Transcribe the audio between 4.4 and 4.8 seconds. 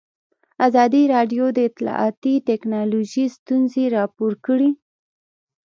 کړي.